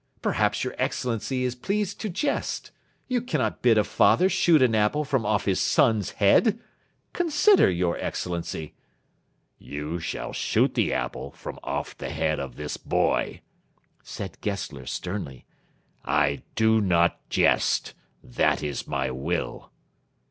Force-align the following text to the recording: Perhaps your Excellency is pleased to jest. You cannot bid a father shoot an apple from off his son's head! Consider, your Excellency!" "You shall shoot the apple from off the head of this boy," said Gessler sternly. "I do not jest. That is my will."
Perhaps 0.23 0.63
your 0.63 0.73
Excellency 0.79 1.43
is 1.43 1.53
pleased 1.53 2.01
to 2.01 2.09
jest. 2.09 2.71
You 3.07 3.21
cannot 3.21 3.61
bid 3.61 3.77
a 3.77 3.83
father 3.83 4.29
shoot 4.29 4.59
an 4.63 4.73
apple 4.73 5.05
from 5.05 5.27
off 5.27 5.45
his 5.45 5.59
son's 5.61 6.13
head! 6.17 6.57
Consider, 7.13 7.69
your 7.69 7.99
Excellency!" 7.99 8.73
"You 9.59 9.99
shall 9.99 10.33
shoot 10.33 10.73
the 10.73 10.91
apple 10.91 11.29
from 11.29 11.59
off 11.63 11.95
the 11.95 12.09
head 12.09 12.39
of 12.39 12.55
this 12.55 12.77
boy," 12.77 13.41
said 14.01 14.41
Gessler 14.41 14.87
sternly. 14.87 15.45
"I 16.03 16.41
do 16.55 16.81
not 16.81 17.19
jest. 17.29 17.93
That 18.23 18.63
is 18.63 18.87
my 18.87 19.11
will." 19.11 19.69